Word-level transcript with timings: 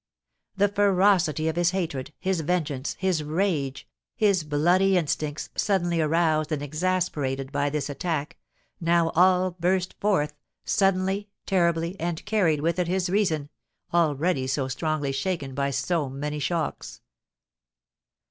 The 0.57 0.67
ferocity 0.67 1.47
of 1.47 1.55
his 1.55 1.69
hatred, 1.69 2.11
his 2.17 2.41
vengeance, 2.41 2.95
his 2.97 3.21
rage, 3.23 3.87
his 4.15 4.43
bloody 4.43 4.97
instincts, 4.97 5.51
suddenly 5.55 6.01
aroused 6.01 6.51
and 6.51 6.63
exasperated 6.63 7.51
by 7.51 7.69
this 7.69 7.87
attack, 7.87 8.35
now 8.79 9.11
all 9.11 9.51
burst 9.59 9.93
forth 10.01 10.33
suddenly, 10.65 11.29
terribly, 11.45 11.95
and 11.99 12.25
carried 12.25 12.61
with 12.61 12.79
it 12.79 12.87
his 12.87 13.11
reason, 13.11 13.49
already 13.93 14.47
so 14.47 14.67
strongly 14.67 15.11
shaken 15.11 15.53
by 15.53 15.69
so 15.69 16.09
many 16.09 16.39
shocks. 16.39 17.01